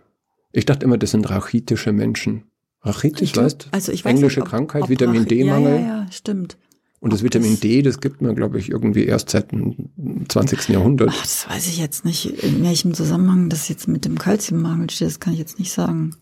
Ich 0.57 0.65
dachte 0.65 0.85
immer, 0.87 0.97
das 0.97 1.11
sind 1.11 1.29
rachitische 1.29 1.93
Menschen. 1.93 2.45
Rachitis, 2.81 3.33
glaub- 3.33 3.45
weißt 3.45 3.69
also 3.73 3.93
ich 3.93 4.05
weiß 4.05 4.13
Englische 4.15 4.41
nicht, 4.41 4.47
ob- 4.47 4.51
Krankheit, 4.51 4.83
ob 4.85 4.89
Vitamin 4.89 5.27
D-Mangel. 5.27 5.75
Ja, 5.75 5.81
ja, 5.81 5.87
ja, 6.05 6.13
stimmt. 6.13 6.57
Und 7.01 7.13
das 7.13 7.21
ob 7.21 7.25
Vitamin 7.25 7.51
das- 7.53 7.61
D, 7.61 7.83
das 7.83 8.01
gibt 8.01 8.23
man, 8.23 8.35
glaube 8.35 8.59
ich, 8.59 8.71
irgendwie 8.71 9.05
erst 9.05 9.29
seit 9.31 9.53
dem 9.53 9.91
20. 10.29 10.73
Jahrhundert. 10.73 11.11
Ach, 11.13 11.21
das 11.23 11.47
weiß 11.49 11.67
ich 11.67 11.79
jetzt 11.79 12.05
nicht, 12.07 12.43
in 12.43 12.63
welchem 12.63 12.95
Zusammenhang 12.95 13.51
das 13.51 13.69
jetzt 13.69 13.87
mit 13.87 14.05
dem 14.07 14.17
Kalziummangel 14.19 14.89
steht, 14.89 15.09
das 15.09 15.21
kann 15.21 15.35
ich 15.35 15.39
jetzt 15.39 15.59
nicht 15.59 15.73
sagen. 15.73 16.17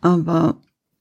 Aber 0.00 0.56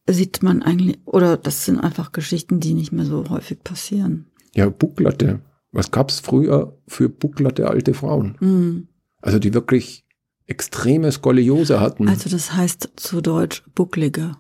sieht 0.08 0.44
man 0.44 0.62
eigentlich, 0.62 1.00
oder 1.06 1.38
das 1.38 1.66
sind 1.66 1.80
einfach 1.80 2.12
Geschichten, 2.12 2.60
die 2.60 2.74
nicht 2.76 2.92
mehr 2.92 3.06
so 3.06 3.30
häufig 3.30 3.64
passieren. 3.64 4.28
Ja, 4.54 4.70
Bucklatte. 4.70 5.40
Was 5.72 5.90
gab's 5.90 6.20
früher 6.20 6.78
für 6.88 7.10
Bucklatte 7.10 7.68
alte 7.68 7.96
Frauen? 7.96 8.36
Hm. 8.40 8.88
Also 9.22 9.40
die 9.40 9.54
wirklich 9.56 10.06
extreme 10.48 11.12
Skoliose 11.12 11.80
hatten. 11.80 12.08
Also 12.10 12.30
das 12.30 12.54
heißt 12.54 12.92
zu 12.96 13.22
Deutsch 13.22 13.64
bucklige. 13.76 14.32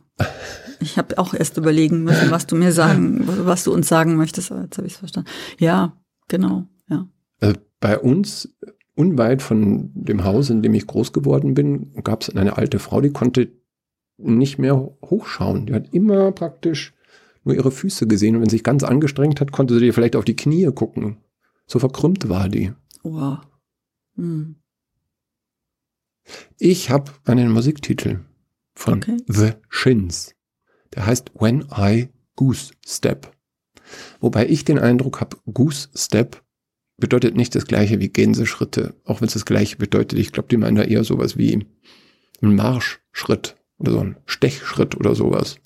Ich 0.79 0.97
habe 0.97 1.17
auch 1.17 1.33
erst 1.33 1.57
überlegen 1.57 2.03
müssen, 2.03 2.29
was 2.29 2.45
du 2.45 2.55
mir 2.55 2.71
sagen, 2.71 3.23
was 3.25 3.63
du 3.63 3.73
uns 3.73 3.87
sagen 3.87 4.15
möchtest, 4.15 4.51
aber 4.51 4.63
jetzt 4.63 4.77
habe 4.77 4.87
ich 4.87 4.93
es 4.93 4.99
verstanden. 4.99 5.29
Ja, 5.59 5.97
genau, 6.27 6.67
ja. 6.89 7.07
Also 7.39 7.55
bei 7.79 7.97
uns, 7.97 8.53
unweit 8.95 9.41
von 9.41 9.91
dem 9.93 10.23
Haus, 10.23 10.49
in 10.49 10.61
dem 10.61 10.73
ich 10.73 10.87
groß 10.87 11.13
geworden 11.13 11.53
bin, 11.53 11.93
gab 12.03 12.21
es 12.21 12.35
eine 12.35 12.57
alte 12.57 12.79
Frau, 12.79 13.01
die 13.01 13.11
konnte 13.11 13.51
nicht 14.17 14.59
mehr 14.59 14.75
hochschauen. 14.75 15.65
Die 15.65 15.73
hat 15.73 15.93
immer 15.93 16.31
praktisch 16.31 16.93
nur 17.43 17.55
ihre 17.55 17.71
Füße 17.71 18.07
gesehen. 18.07 18.35
Und 18.35 18.41
wenn 18.41 18.49
sie 18.49 18.57
sich 18.57 18.63
ganz 18.63 18.83
angestrengt 18.83 19.41
hat, 19.41 19.51
konnte 19.51 19.77
sie 19.79 19.91
vielleicht 19.91 20.15
auf 20.15 20.25
die 20.25 20.35
Knie 20.35 20.69
gucken. 20.73 21.17
So 21.65 21.79
verkrümmt 21.79 22.29
war 22.29 22.49
die. 22.49 22.71
Wow. 23.03 23.39
Hm. 24.15 24.55
Ich 26.57 26.89
habe 26.89 27.11
einen 27.25 27.51
Musiktitel 27.51 28.21
von 28.75 28.99
Okay. 28.99 29.17
The 29.27 29.51
Shins. 29.69 30.35
Der 30.93 31.05
heißt 31.05 31.31
When 31.39 31.65
I 31.75 32.09
Goose 32.35 32.73
Step. 32.85 33.31
Wobei 34.19 34.47
ich 34.47 34.65
den 34.65 34.79
Eindruck 34.79 35.21
habe, 35.21 35.37
Goose 35.51 35.89
Step 35.95 36.43
bedeutet 36.97 37.35
nicht 37.35 37.55
das 37.55 37.65
gleiche 37.65 37.99
wie 37.99 38.09
Gänseschritte, 38.09 38.95
auch 39.03 39.21
wenn 39.21 39.27
es 39.27 39.33
das 39.33 39.45
gleiche 39.45 39.77
bedeutet. 39.77 40.19
Ich 40.19 40.31
glaube, 40.31 40.49
die 40.49 40.57
meinen 40.57 40.75
da 40.75 40.83
eher 40.83 41.03
sowas 41.03 41.37
wie 41.37 41.53
ein 41.53 42.55
Marschschritt 42.55 43.55
oder 43.77 43.91
so 43.91 43.99
ein 43.99 44.17
Stechschritt 44.25 44.95
oder 44.95 45.15
sowas 45.15 45.57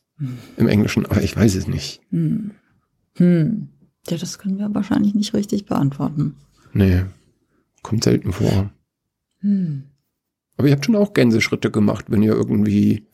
im 0.58 0.68
Englischen, 0.68 1.06
aber 1.06 1.22
ich 1.22 1.36
weiß 1.36 1.56
es 1.56 1.68
nicht. 1.68 2.02
Hm. 2.10 2.52
Hm. 3.16 3.70
Ja, 4.08 4.18
das 4.18 4.40
können 4.40 4.58
wir 4.58 4.74
wahrscheinlich 4.74 5.14
nicht 5.14 5.34
richtig 5.34 5.66
beantworten. 5.66 6.36
Nee, 6.74 7.06
kommt 7.84 8.04
selten 8.04 8.32
vor. 8.32 8.72
Hm. 9.40 9.84
Aber 10.58 10.68
ihr 10.68 10.74
habt 10.74 10.86
schon 10.86 10.96
auch 10.96 11.14
Gänseschritte 11.14 11.72
gemacht, 11.72 12.06
wenn 12.10 12.24
ihr 12.24 12.34
irgendwie 12.34 13.08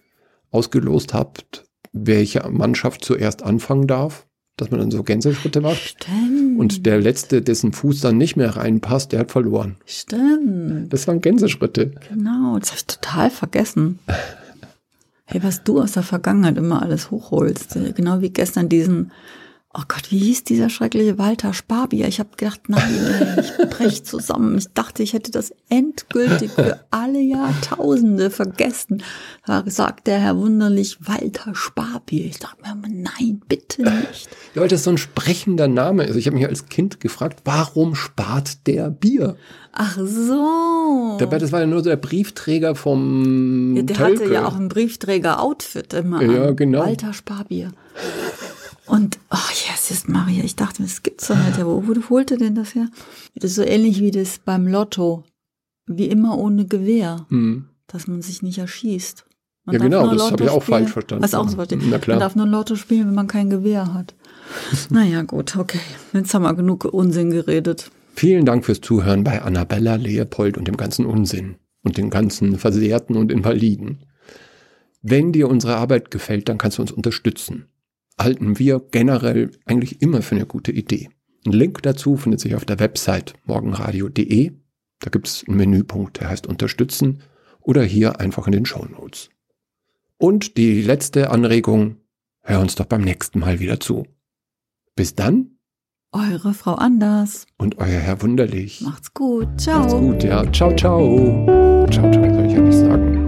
ausgelost 0.51 1.13
habt, 1.13 1.65
welche 1.91 2.47
Mannschaft 2.49 3.03
zuerst 3.03 3.43
anfangen 3.43 3.87
darf, 3.87 4.27
dass 4.57 4.71
man 4.71 4.79
dann 4.79 4.91
so 4.91 5.03
Gänseschritte 5.03 5.61
macht. 5.61 5.77
Stimmt. 5.77 6.59
Und 6.59 6.85
der 6.85 6.99
letzte, 6.99 7.41
dessen 7.41 7.73
Fuß 7.73 8.01
dann 8.01 8.17
nicht 8.17 8.35
mehr 8.35 8.55
reinpasst, 8.55 9.11
der 9.11 9.19
hat 9.19 9.31
verloren. 9.31 9.77
Stimmt. 9.85 10.93
Das 10.93 11.07
waren 11.07 11.21
Gänseschritte. 11.21 11.91
Genau, 12.09 12.57
das 12.59 12.69
habe 12.69 12.77
ich 12.77 12.85
total 12.85 13.29
vergessen. 13.29 13.99
Hey, 15.25 15.41
was 15.43 15.63
du 15.63 15.81
aus 15.81 15.93
der 15.93 16.03
Vergangenheit 16.03 16.57
immer 16.57 16.81
alles 16.81 17.09
hochholst. 17.09 17.77
Genau 17.95 18.21
wie 18.21 18.29
gestern 18.29 18.69
diesen 18.69 19.11
Oh 19.75 19.81
Gott, 19.87 20.11
wie 20.11 20.19
hieß 20.19 20.43
dieser 20.43 20.69
schreckliche 20.69 21.17
Walter 21.17 21.51
Sparbier? 21.51 22.07
Ich 22.07 22.19
habe 22.19 22.29
gedacht, 22.37 22.61
nein, 22.67 22.93
ey, 22.93 23.39
ich 23.43 23.69
brech 23.71 24.03
zusammen. 24.03 24.55
Ich 24.59 24.67
dachte, 24.75 25.01
ich 25.01 25.13
hätte 25.13 25.31
das 25.31 25.51
endgültig 25.67 26.51
für 26.51 26.81
alle 26.91 27.19
Jahrtausende 27.19 28.29
vergessen. 28.29 29.01
Da 29.47 29.63
sagt 29.65 30.05
der 30.05 30.19
Herr 30.19 30.37
wunderlich 30.37 30.99
Walter 31.07 31.55
Sparbier. 31.55 32.25
Ich 32.25 32.37
dachte 32.37 32.61
mir, 32.61 32.75
nein, 32.87 33.41
bitte 33.49 33.81
nicht. 33.81 34.29
Ja, 34.53 34.61
weil 34.61 34.67
das 34.67 34.83
so 34.83 34.91
ein 34.91 34.99
sprechender 34.99 35.67
Name 35.67 36.03
ist. 36.03 36.17
Ich 36.17 36.27
habe 36.27 36.37
mich 36.37 36.45
als 36.47 36.67
Kind 36.67 36.99
gefragt, 36.99 37.39
warum 37.43 37.95
spart 37.95 38.67
der 38.67 38.91
Bier? 38.91 39.37
Ach 39.71 39.97
so. 39.97 41.17
Dabei, 41.17 41.39
das 41.39 41.51
war 41.51 41.61
ja 41.61 41.65
nur 41.65 41.79
so 41.79 41.89
der 41.89 41.95
Briefträger 41.95 42.75
vom 42.75 43.75
Ja, 43.75 43.81
der 43.81 43.95
Tölke. 43.95 44.21
hatte 44.25 44.33
ja 44.33 44.45
auch 44.45 44.55
ein 44.55 44.67
Briefträger-Outfit 44.69 45.95
immer. 45.95 46.21
Ja, 46.21 46.49
an. 46.49 46.55
genau. 46.55 46.81
Walter 46.85 47.11
Sparbier. 47.11 47.71
Und, 48.85 49.17
oh, 49.31 49.37
Jesus 49.53 50.07
Maria, 50.07 50.43
ich 50.43 50.55
dachte, 50.55 50.83
das 50.83 51.03
gibt's 51.03 51.27
doch 51.27 51.37
nicht. 51.37 51.57
Ja, 51.57 51.65
wo, 51.65 51.83
wo 51.87 52.09
holte 52.09 52.37
denn 52.37 52.55
das 52.55 52.75
her? 52.75 52.89
Das 53.35 53.51
ist 53.51 53.55
so 53.55 53.63
ähnlich 53.63 54.01
wie 54.01 54.11
das 54.11 54.39
beim 54.39 54.67
Lotto. 54.67 55.23
Wie 55.85 56.07
immer 56.07 56.37
ohne 56.37 56.65
Gewehr. 56.65 57.25
Hm. 57.29 57.69
Dass 57.87 58.07
man 58.07 58.21
sich 58.21 58.41
nicht 58.41 58.57
erschießt. 58.57 59.25
Man 59.65 59.73
Ja, 59.75 59.81
genau, 59.81 60.13
das 60.13 60.23
hab 60.23 60.31
Lotto 60.31 60.43
ich 60.43 60.49
auch 60.49 60.61
spielen. 60.61 60.79
falsch 60.79 60.91
verstanden. 60.91 61.23
Was 61.23 61.33
auch 61.33 61.47
so 61.47 61.55
verstehen. 61.55 61.81
Na 61.89 61.97
klar. 61.97 62.15
Man 62.15 62.21
darf 62.21 62.35
nur 62.35 62.47
Lotto 62.47 62.75
spielen, 62.75 63.07
wenn 63.07 63.15
man 63.15 63.27
kein 63.27 63.49
Gewehr 63.49 63.93
hat. 63.93 64.15
naja, 64.89 65.21
gut, 65.21 65.55
okay. 65.55 65.79
Jetzt 66.11 66.33
haben 66.33 66.43
wir 66.43 66.53
genug 66.53 66.85
Unsinn 66.85 67.31
geredet. 67.31 67.89
Vielen 68.15 68.45
Dank 68.45 68.65
fürs 68.65 68.81
Zuhören 68.81 69.23
bei 69.23 69.41
Annabella, 69.41 69.95
Leopold 69.95 70.57
und 70.57 70.67
dem 70.67 70.77
ganzen 70.77 71.05
Unsinn 71.05 71.55
und 71.83 71.97
den 71.97 72.09
ganzen 72.09 72.57
Versehrten 72.59 73.15
und 73.15 73.31
Invaliden. 73.31 74.03
Wenn 75.01 75.31
dir 75.31 75.49
unsere 75.49 75.75
Arbeit 75.77 76.11
gefällt, 76.11 76.47
dann 76.49 76.57
kannst 76.57 76.77
du 76.77 76.81
uns 76.81 76.91
unterstützen. 76.91 77.65
Halten 78.19 78.59
wir 78.59 78.81
generell 78.91 79.51
eigentlich 79.65 80.01
immer 80.01 80.21
für 80.21 80.35
eine 80.35 80.45
gute 80.45 80.71
Idee. 80.71 81.09
Ein 81.45 81.51
Link 81.51 81.81
dazu 81.83 82.15
findet 82.15 82.39
sich 82.39 82.55
auf 82.55 82.65
der 82.65 82.79
Website 82.79 83.33
morgenradio.de. 83.45 84.51
Da 84.99 85.09
gibt 85.09 85.27
es 85.27 85.43
einen 85.47 85.57
Menüpunkt, 85.57 86.19
der 86.19 86.29
heißt 86.29 86.47
Unterstützen 86.47 87.21
oder 87.59 87.83
hier 87.83 88.19
einfach 88.19 88.47
in 88.47 88.53
den 88.53 88.65
Show 88.65 88.85
Notes. 88.85 89.29
Und 90.17 90.57
die 90.57 90.81
letzte 90.81 91.31
Anregung, 91.31 91.97
hör 92.41 92.61
uns 92.61 92.75
doch 92.75 92.85
beim 92.85 93.01
nächsten 93.01 93.39
Mal 93.39 93.59
wieder 93.59 93.79
zu. 93.79 94.05
Bis 94.95 95.15
dann 95.15 95.53
Eure 96.13 96.53
Frau 96.53 96.75
Anders. 96.75 97.47
und 97.57 97.79
euer 97.79 97.87
Herr 97.87 98.21
Wunderlich. 98.21 98.81
Macht's 98.81 99.15
gut. 99.15 99.47
Ciao. 99.59 99.79
Macht's 99.79 99.93
gut, 99.95 100.23
ja. 100.23 100.51
Ciao, 100.51 100.75
ciao. 100.75 101.87
Ciao, 101.89 102.11
ciao, 102.11 102.13
soll 102.13 102.45
ich 102.45 102.53
ja 102.53 102.61
nicht 102.61 102.77
sagen. 102.77 103.22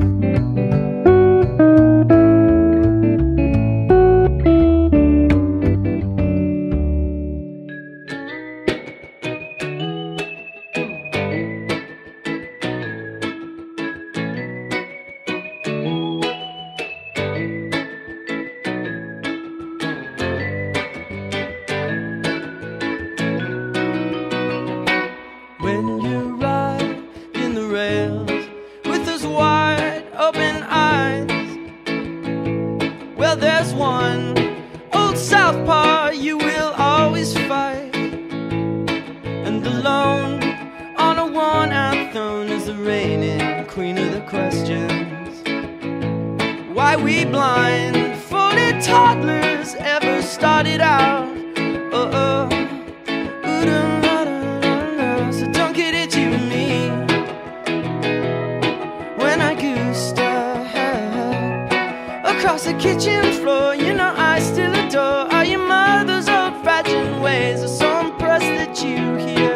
Across 62.46 62.66
the 62.66 62.74
kitchen 62.74 63.24
floor. 63.42 63.74
You 63.74 63.96
know 63.96 64.14
I 64.16 64.40
still 64.40 64.72
adore 64.72 65.34
all 65.34 65.44
your 65.44 65.66
mother's 65.66 66.30
old-fashioned 66.30 67.24
ways. 67.24 67.64
I'm 67.64 67.68
so 67.68 68.00
impressed 68.02 68.46
that 68.60 68.84
you 68.84 69.16
hear 69.26 69.56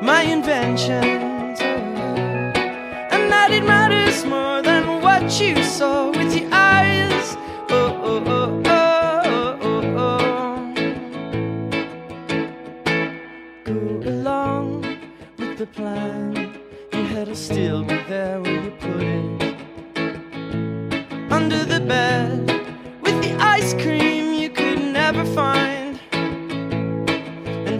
my 0.00 0.22
inventions, 0.22 1.60
and 1.60 3.32
that 3.32 3.50
it 3.50 3.64
matters 3.64 4.24
more 4.24 4.62
than 4.62 5.02
what 5.02 5.24
you 5.40 5.64
saw 5.64 6.01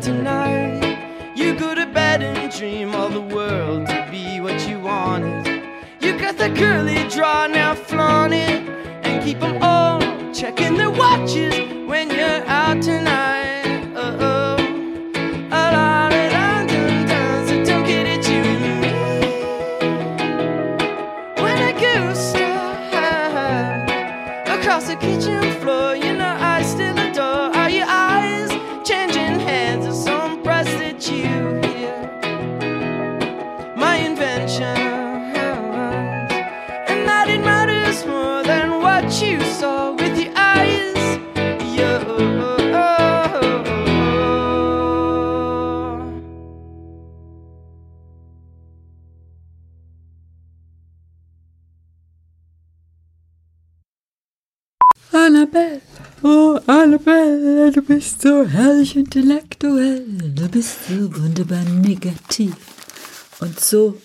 tonight 0.03 0.99
you 1.37 1.57
go 1.57 1.77
to 1.77 1.87
bed 1.87 2.23
and 2.23 2.53
dream 2.53 2.93
all 2.93 3.09
the 3.09 3.21
world 3.21 3.87
to 3.87 4.09
be 4.11 4.41
what 4.41 4.69
you 4.69 4.81
wanted. 4.81 5.63
You 6.01 6.19
got 6.19 6.37
the 6.37 6.51
curly 6.51 7.09
draw, 7.09 7.47
now 7.47 7.75
flaunt 7.77 8.35
it 8.35 8.69
and 9.05 9.23
keep 9.23 9.41
'em 9.41 9.63
all 9.63 10.01
checking 10.35 10.77
their 10.77 10.91
watches 10.91 11.55
when 11.87 12.11
you're 12.11 12.45
out 12.49 12.83
tonight. 12.83 13.42
Annabelle, 55.53 55.81
oh 56.23 56.59
Annabelle, 56.67 57.73
du 57.73 57.83
bist 57.83 58.23
so 58.23 58.45
herrlich 58.47 58.97
intellektuell, 58.97 60.07
du 60.35 60.49
bist 60.49 60.87
so 60.89 61.15
wunderbar 61.15 61.63
negativ 61.65 62.55
und 63.41 63.61
so 63.61 64.01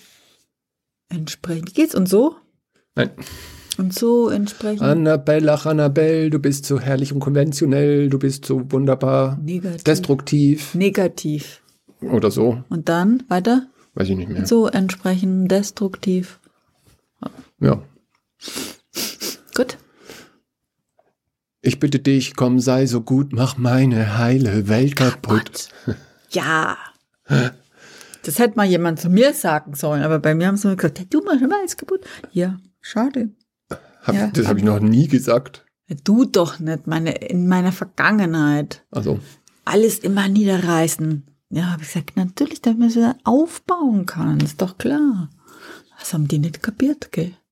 entsprechend. 1.08 1.74
Geht's 1.74 1.94
und 1.94 2.06
so? 2.06 2.36
Nein. 2.94 3.10
Und 3.78 3.94
so 3.94 4.28
entsprechend 4.28 4.82
Annabelle, 4.82 5.50
ach 5.50 5.64
Annabelle, 5.64 6.28
du 6.28 6.38
bist 6.38 6.66
so 6.66 6.80
herrlich 6.80 7.14
und 7.14 7.20
konventionell, 7.20 8.10
du 8.10 8.18
bist 8.18 8.44
so 8.44 8.70
wunderbar 8.70 9.38
negativ. 9.38 9.84
destruktiv 9.84 10.74
Negativ. 10.74 11.62
oder 12.02 12.30
so. 12.30 12.62
Und 12.68 12.90
dann 12.90 13.22
weiter? 13.28 13.68
Weiß 13.94 14.10
ich 14.10 14.16
nicht 14.16 14.28
mehr. 14.28 14.46
So 14.46 14.66
entsprechend 14.66 15.50
destruktiv. 15.50 16.40
Ja. 17.60 17.82
Gut. 19.54 19.78
Ich 21.68 21.80
bitte 21.80 21.98
dich, 21.98 22.34
komm, 22.34 22.60
sei 22.60 22.86
so 22.86 23.02
gut, 23.02 23.34
mach 23.34 23.58
meine 23.58 24.16
heile 24.16 24.68
Welt 24.68 24.96
kaputt. 24.96 25.68
Ja. 26.30 26.78
Das 28.24 28.38
hätte 28.38 28.56
mal 28.56 28.66
jemand 28.66 29.00
zu 29.00 29.08
mir 29.08 29.32
sagen 29.32 29.74
sollen, 29.74 30.02
aber 30.02 30.18
bei 30.18 30.34
mir 30.34 30.48
haben 30.48 30.56
sie 30.56 30.66
nur 30.66 30.76
gesagt, 30.76 30.98
hey, 30.98 31.06
du 31.08 31.22
machst 31.22 31.40
immer 31.40 31.60
alles 31.60 31.76
kaputt. 31.76 32.00
Ja, 32.32 32.58
schade. 32.80 33.30
Hab, 34.02 34.14
Ja. 34.14 34.26
Das 34.26 34.48
habe 34.48 34.58
ich 34.58 34.64
noch 34.64 34.80
nie 34.80 35.08
gesagt. 35.08 35.64
Du 36.04 36.24
doch 36.26 36.58
nicht, 36.58 36.86
meine, 36.86 37.12
in 37.12 37.48
meiner 37.48 37.72
Vergangenheit. 37.72 38.84
Also, 38.90 39.20
Alles 39.64 40.00
immer 40.00 40.28
niederreißen. 40.28 41.26
Ja, 41.50 41.70
habe 41.70 41.82
ich 41.82 41.88
gesagt, 41.88 42.16
natürlich, 42.16 42.60
damit 42.60 42.80
man 42.80 42.88
es 42.88 42.96
wieder 42.96 43.16
aufbauen 43.24 44.04
kann. 44.04 44.40
Ist 44.40 44.60
doch 44.60 44.76
klar. 44.76 45.30
Das 45.98 46.12
haben 46.12 46.28
die 46.28 46.38
nicht 46.38 46.62
kapiert, 46.62 47.12
gell? 47.12 47.32